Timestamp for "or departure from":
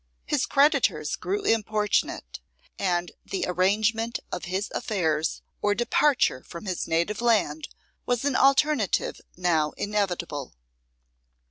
5.61-6.65